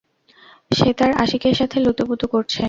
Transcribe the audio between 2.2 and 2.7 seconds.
করছে।